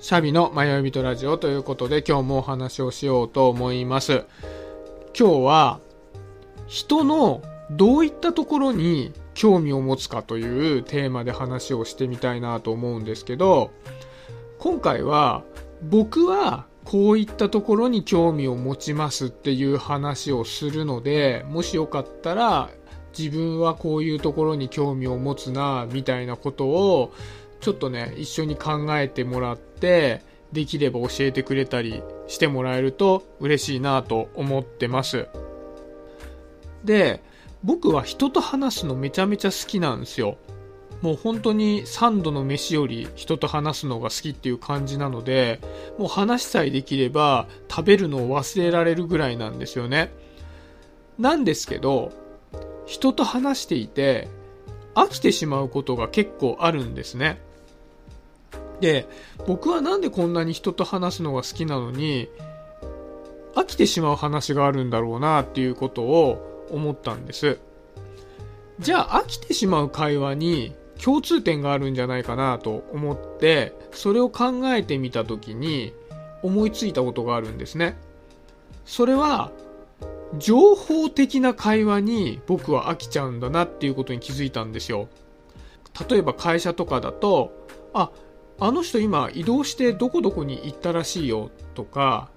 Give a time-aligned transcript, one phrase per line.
[0.00, 4.26] シャビの迷い人ラジオということで今日もお話をしようと思います。
[5.18, 5.80] 今日は
[6.68, 13.72] 人のどういったところに興味を持つかというテーマで話をしてみたいなと思うんですけど、
[14.60, 15.42] 今回は
[15.82, 22.70] 僕はこういったところに興味を持ちますっていう話をするので、もしよかったら
[23.18, 27.12] 自分はこういうところに興味を持つな、みたいなことを
[27.60, 30.22] ちょっとね、一緒に考えてもらって、
[30.52, 35.28] できれば教えてくれたりしてもらえると嬉しいなと思ってます。
[36.84, 37.22] で、
[37.62, 40.38] 僕は人と話すのめちゃめちゃ好きなんですよ。
[41.02, 45.60] もう本当に3度の飯より人と話すのが好きっていう感じなので、
[45.98, 50.12] もう話さえできれば食べるのを忘れられるぐらいなんですよね。
[51.18, 52.12] なんですけど、
[52.86, 54.28] 人と話していて
[54.94, 57.40] 飽きてしまうことが結構あるんですね。
[58.80, 59.08] で、
[59.46, 62.28] 僕はなんでこんなに人と話すのが好きなのに、
[63.54, 67.58] 飽きてしまう話があるんだろうなっていうことを思ったんです。
[68.78, 75.92] じゃあ飽きてしまう会話に共通点があるんじゃないかなと思って、それを考えてみたときに
[76.42, 77.96] 思いついたことがあるんですね。
[78.84, 79.50] それは、
[80.38, 85.08] 情報的な会話に僕は飽きちゃうんだなっていうことに気づいたんですよ。
[86.08, 87.52] 例えば会社とかだと、
[87.92, 88.10] あ、
[88.60, 92.28] あの人今移動してどこどこに行ったらしいよとか、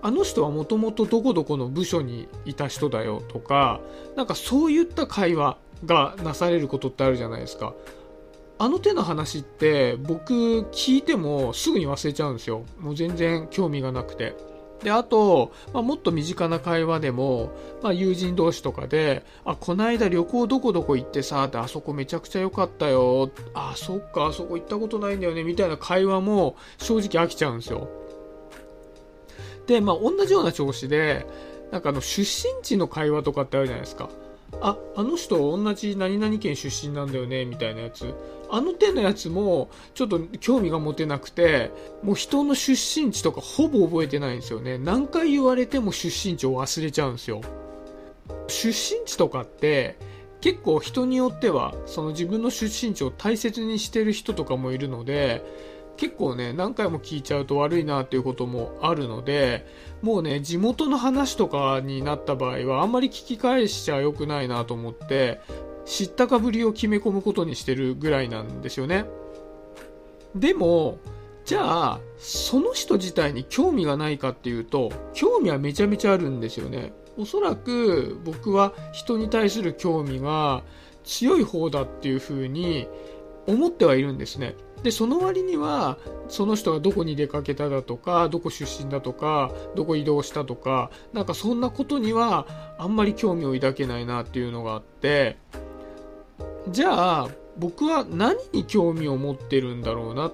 [0.00, 3.80] あの人はもともとどこどこの部署にいた人だよとか、
[4.16, 7.74] なんかそういった会話がなされることってあるじゃないですか。
[8.56, 10.32] あの手の話って僕
[10.72, 12.64] 聞いてもすぐに忘れちゃうんですよ。
[12.78, 14.34] もう全然興味がなくて。
[14.82, 23.30] で、あと、まあ、もっと身近な会話でも、まあ、友人同士とかで、あ、こないだ旅行どこどこ行ってさ、で、あそこめちゃくちゃ良かったよ。
[23.54, 27.88] あ、そっか、あそこ行ったことないんだよね、みたいな会話も正直飽きちゃうんですよ。
[29.66, 31.26] で、まあ、同じような調子で、
[31.70, 34.10] なんかあの、出身地の会話とかってあるじゃないですか。
[34.60, 38.14] あ、あの人同じ何々県出身なんだよね、みたいなやつ。
[38.54, 41.72] あの手のやつも、ちょっと興味が持てなくて、
[42.02, 44.78] もう人の出身地とかほぼ覚えてないんですよね。
[44.78, 47.40] 何回言われても出身地を忘れちゃうんですよ。
[48.46, 49.98] 出身地とかって、
[50.40, 55.42] 結構人によっては、その自分の出身地を大切にしてる人とかもいるので、
[55.96, 59.66] 結構ね、何回も聞いちゃうと悪いなっていうこともあるので、
[60.02, 65.40] もうね、地元の話とかになった場合は、あんまり聞き返しちゃ良くないなと思って、
[65.84, 69.04] 知ったかぶりを決め込むことにしてるぐらいなんですよね。
[70.34, 70.98] でも、
[71.44, 76.92] じゃあ、その人自体に興味がないかっていうと、興味はめちゃめちゃあるんですよね。
[77.18, 80.62] おそらく僕は人に対する興味が
[81.04, 82.88] 強い方だっていうふうに
[83.46, 84.56] 思ってはいるんですね。
[84.82, 92.46] で、その割には、その人がどこに出かけただとか、どこ出身だとか、どこ移動したとか、なんかそんなことには
[92.78, 95.36] あんまり興味を抱けないなっていうのがあって、
[96.70, 100.32] じゃあ、僕は何に興味を持ってるんだろうな、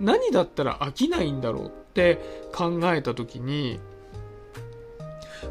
[0.00, 2.18] 何だったら飽きないんだろうって
[2.54, 3.80] 考えた時に、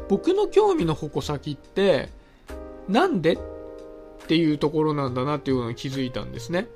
[0.08, 2.10] 僕の興味の矛先って、
[2.88, 3.34] なんで？
[3.34, 3.38] っ
[4.28, 6.68] ていうところなんだなっていうのに気づいたんですね。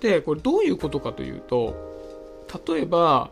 [0.00, 1.74] で、これどういうことかというと、
[2.66, 3.30] 例えば、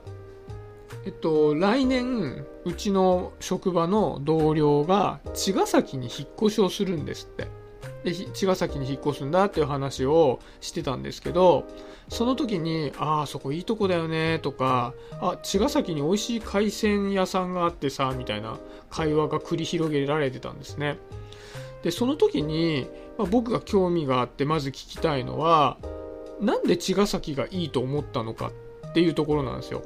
[1.05, 7.62] えっと、来年、うちの職場の同僚が茅ヶ崎に引っ越しをするんですって。
[8.05, 11.65] で、茅ヶ崎に引っ越すんだっていう話をしてたんですけど、
[12.09, 18.59] その時に、ああ、そこいいとこだよね、とか、あ、茅ヶ崎に美味しい海鮮屋さんがあってさ、みたいな
[18.91, 20.99] 会話が繰り広げられてたんですね。
[21.83, 22.87] で、その時に、
[23.19, 25.79] まあ、僕が興味があってまず聞きたいのは、
[26.41, 28.51] なんで茅ヶ崎がいいと思ったのか
[28.89, 29.83] っていうところなんですよ。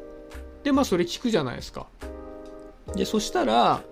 [0.65, 1.87] で、まあそれ聞くじゃないですか。
[2.95, 3.83] で、そしたら、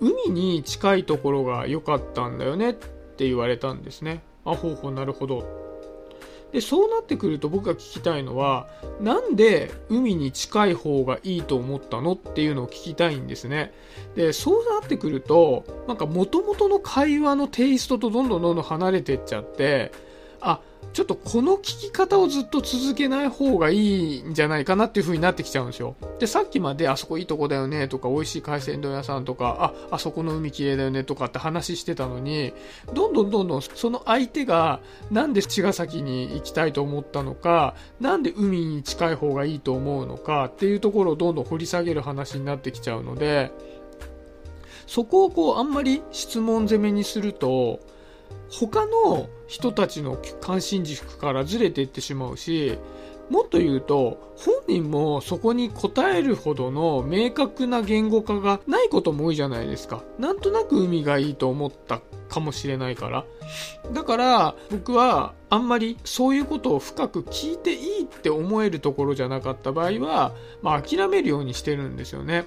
[0.00, 2.74] 海に近いところが良かったんだよねっ
[3.22, 4.20] って言われたんですね。
[4.44, 5.44] あ、ほうほう、なるほど。
[6.50, 8.66] で、そうなってくると僕が聞きたいのは、
[9.00, 13.72] なんで海に近い方がいいと思ったのっていうのを聞きたいんですね。
[14.16, 19.92] で、そうなってくると、なんか元々の会話のテイストとどんどんどんどん離れてっちゃって、
[20.40, 20.60] あ、
[20.92, 25.96] ちょっとこの聞き方をずっと続けない方がいいんじゃないかなっていう風になってきちゃうんですよ。
[26.18, 32.52] で、さっきまであそこいいとこだよねとか、美味しい海鮮丼屋さんとか、あ、あそこの海綺麗だよねとかって話してたのに、
[32.92, 34.80] どんどんどんどんその相手が
[35.10, 43.50] なんで茅ヶ崎に行きたいと思ったのか、なんで海に近い方がいいと思うのかっていうところをどんどん掘り下げる話になってきちゃうので、
[44.86, 47.80] そこをこうあんまり質問攻めにすると、
[48.50, 52.78] 他の人たちの関心軸からずれていってしまうし、
[53.30, 60.02] もっと言うと、本人もそこに答えるほどの明確な言語化がないことも多いじゃないですか。
[60.18, 63.24] なんとなく海がいいと思ったかもしれないから。
[63.92, 72.44] だから僕はあんまりそういうことを深く聞いていいって思えるところじゃなかった場合は、まあ諦めるようにしてるんですよね。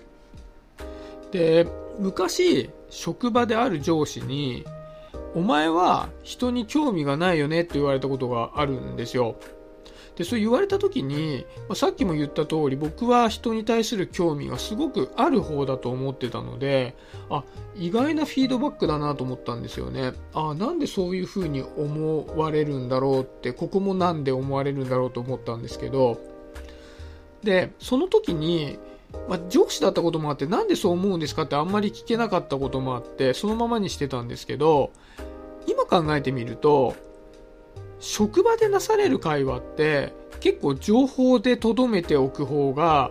[1.31, 1.67] で、
[1.99, 4.65] 昔職場である上司に、
[5.35, 9.35] お前は人に興味がないよねって言われたことがあるんですよ。
[10.15, 16.95] で、そう言われた時に、ま、さっきも言った通り僕は人に対する興味がすごくある方だと思ってたので、
[17.29, 17.43] あ、
[17.75, 20.13] 意外なフィードバックだなと思ったんですよね。
[20.33, 26.17] あ、なんでそういう風に思われるんだろうって、ここもなんで思われるんだろうと思ったんですけど、
[27.43, 28.79] で、その時に、
[29.27, 34.91] まあ、上司だったこともあって、なんでそう思うんですかってあんまり聞けなかったこともあって、そのままにしてたんですけど、
[35.67, 36.95] 今考えてみると、
[37.99, 43.09] 職場でなされる会話って結構情報で留めておく方が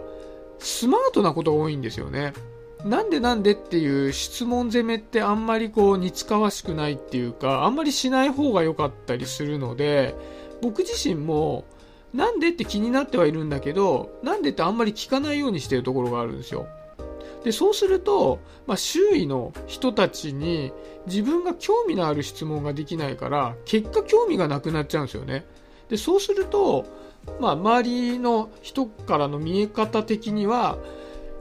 [0.59, 2.33] スマートなことが多いんですよね。
[2.85, 10.15] なんでなんでっていう質問攻めってあんまりこう似つかわしくないっていうか、あんまりしない方が良かったりするので、
[10.61, 11.65] 僕自身も
[12.13, 16.67] なんでって気になってはいるんだけど、なんでってあんまり聞かないようにしてるところがあるんですよ。
[17.45, 20.73] で、そうすると、まあ、周囲の人たちに
[21.07, 25.45] 自分が興味のある質問ができないから、結果興味がなくなっちゃうんですよね。
[25.91, 26.87] で、そうすると、
[27.41, 30.79] まあ、周りの人からの見え方的には、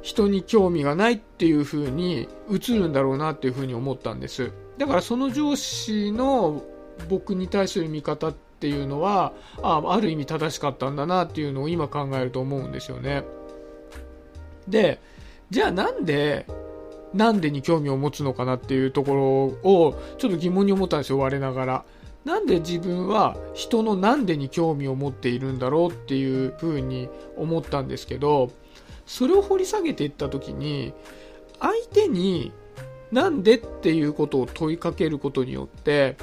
[0.02, 4.52] 人に興味がないっていう風に映るんだろうなっていう風に思ったんです。
[4.78, 6.62] だからその上司の
[7.10, 13.24] 僕に対する見方っていうのは、あある意味正しかったんだなっていうのを今考えると思うんですよね。
[14.68, 15.00] で、
[15.54, 16.48] じゃあなんで、
[17.14, 19.24] なんでに興味を持つのかなっていうところ
[19.72, 21.86] をちょっと疑問に思ったんですよ、我ながら。
[22.26, 27.08] なんで自分は人のなんでに興味を持っているんだろうっていうふうに
[27.38, 28.50] 思ったんですけど、
[29.06, 30.92] それを掘り下げていった時に、
[31.60, 32.52] 相手に
[33.12, 36.18] なんでっていうことを問いかけることによって、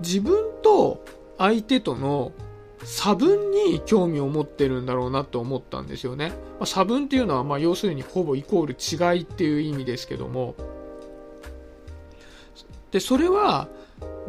[0.00, 1.04] 自分と
[1.36, 2.32] 相手との
[2.84, 6.30] 差分に興味を持ってるんだろうなと思ったんですよね。
[6.58, 10.54] まあ、差分っていうのは、まあ、要するにほぼイコール違いっていう意味ですけども。
[12.90, 13.68] で、それは、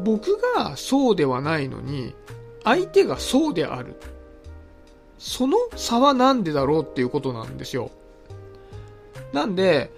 [0.03, 2.13] 僕がそうではないのに、
[2.63, 3.95] 相手がそうである。
[5.17, 7.91] その差は何でだろうっていうことなんですよ。
[9.31, 9.91] なんで、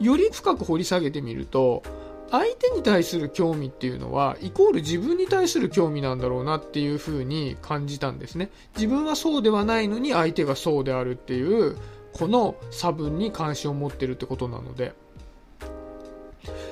[0.00, 1.82] より深く掘り下げてみると、
[2.30, 8.50] 相手に対する興味っていうのはイコール自分に対する興味なんだろうなっていうふうに感じたんですね。
[8.76, 11.76] 自分はそうではないのに相手がそうであるっていう
[12.12, 14.92] この差分に関心を持ってるってことなので。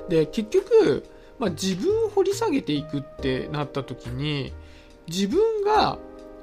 [0.08, 1.04] で結局、
[1.38, 4.54] まあ、自分を掘り下げていくってなった時に
[5.06, 5.98] 自分が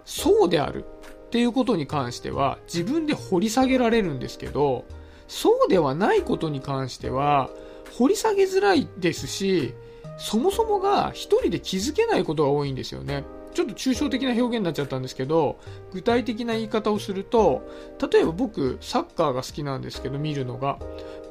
[0.05, 4.85] そうであるっていうことに関しては自分で掘り下げられるんですけど
[5.27, 7.49] そうではないことに関しては
[7.97, 9.73] 掘り下げづらいですし、
[10.17, 13.23] そもそもが一人で気づけないことが多いんですよね。
[13.53, 15.59] ちょっと抽象的な表現になっちゃったんですけど、
[15.93, 17.63] 具体的な言い方をすると、
[18.11, 20.77] 例えば僕、サッカーが好きなんですけど、見るのが。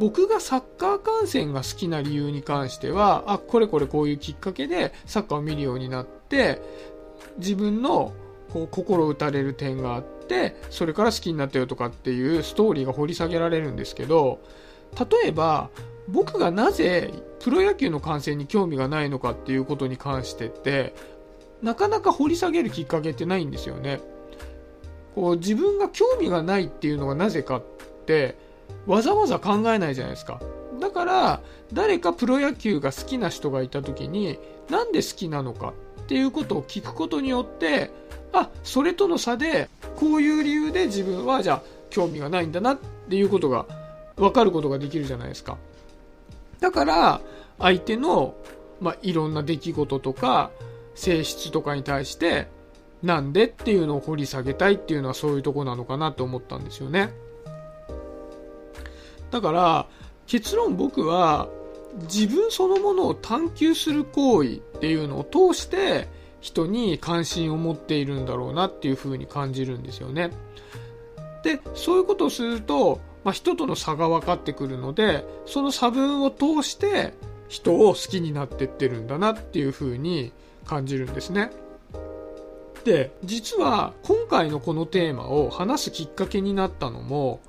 [0.00, 6.62] 僕がサッカー観戦が好きな理由に関しては、あ、これこれこういうきっかけでサッカーを見るようになって、
[7.36, 8.12] 自分の
[8.54, 14.40] こう心打たれる点があって、それから好きになったよとかっていうストーリーが掘り下げられるんですけど、
[14.98, 15.68] 例えば、
[16.08, 20.94] 僕がなぜプロ野球の観戦に興味がないのかっていうことに関してって
[21.62, 24.00] なかなか掘り下げるきっかけってないんですよね。
[25.14, 27.62] こう自分が興味がないっていうのがなぜかっ
[28.06, 28.36] て
[28.86, 30.40] わざわざ考えないじゃないですか。
[30.80, 31.40] だから
[31.72, 37.90] 誰かプロ野球が好きな人がいた時になんで好きなのかっていうことを聞くことによって
[38.32, 43.66] あそれとの差でこういう理由で自分はじゃあ興味がないんだなっていうことが
[44.16, 45.56] 分かることができるじゃないですか。
[46.64, 47.20] だから、
[47.58, 48.34] 相手の、
[48.80, 50.50] まあ、いろんな出来事とか、
[50.94, 52.48] 性質とかに対して、
[53.02, 57.12] なんでっていうのを掘り下げたいっていうのはそういうとこなのかなと思ったんですよね。
[59.30, 59.86] だから、
[60.26, 61.50] 結論僕は、
[62.10, 66.08] 自分そのものを探求する行為っていうのを通して
[66.40, 70.30] 人に関心を持っているんだろうなっていうふうに感じるんですよね。
[71.42, 77.14] で、そういうことをすると、まあ、人との差が分かってくるので、その差分を通して
[77.48, 80.32] 人を好きになってってるんだなっていう風に
[80.66, 81.50] 感じるんですね。
[82.84, 87.40] で、実は今回のこのテーマを話すきっかけになったのも、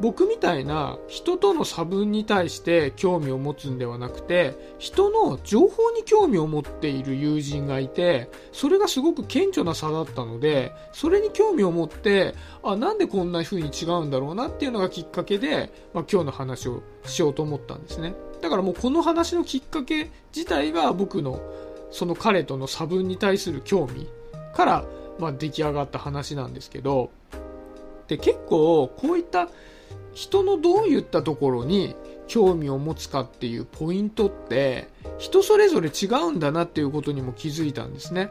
[0.00, 18.14] 僕みたいな人との差分に対して興味を持つんではなくて人の情報に興味を持っている友人がいてそれがすごく顕著な差だったのでそれに興味を持ってあなんでこんな風に違うんだろうなっていうのがきっかけで、まあ、今日の話をしようと思ったんですね。
[18.40, 21.42] だからもうこの話のきっかけ自体が僕の
[21.90, 24.08] その彼との差分に対する興味
[24.54, 24.84] から、
[25.18, 27.10] まあ、出来上がった話なんですけど
[28.10, 29.48] で結構こういった
[30.12, 31.94] 人のどういったところに
[32.26, 34.88] 興味を持つかっていうポイントって
[35.18, 38.30] 人それぞれ違うんだなっていうことにも気づいたんですね。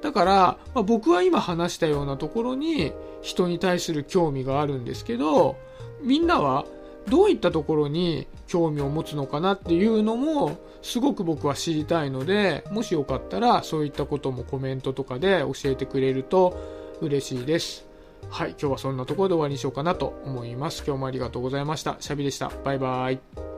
[0.00, 0.32] だから、
[0.74, 5.56] まあ、僕は今話したようなところに人に対する興味があるんですけど、
[6.00, 6.64] みんなは
[7.08, 16.56] どういったところに興味を持つのかなっていうのもすごく僕は知りたいので、もしよかったらそういったこともコメントとかで教えてくれると
[17.00, 17.93] 嬉しいです。
[18.30, 20.82] はい、今日はそんなところで終わりにしようかなと思います。
[20.86, 21.96] 今日もありがとうございました。
[22.00, 22.50] シャビでした。
[22.64, 23.53] バイバイ。